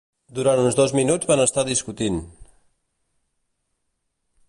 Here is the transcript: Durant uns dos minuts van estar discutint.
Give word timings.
Durant 0.37 0.61
uns 0.61 0.77
dos 0.79 0.93
minuts 0.99 1.29
van 1.33 1.43
estar 1.45 1.65
discutint. 1.69 2.19